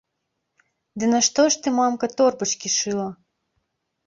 Ды 1.03 1.09
нашто 1.13 1.45
ж 1.57 1.59
ты, 1.67 1.75
мамка, 1.81 2.05
торбачкі 2.23 2.69
шыла?! 2.79 3.07